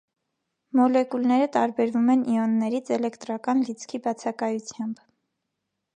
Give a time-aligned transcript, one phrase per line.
[0.79, 5.05] Մոլեկուլները տարբերվում են իոններից էլեկտրական լիցքի բացակայությամբ։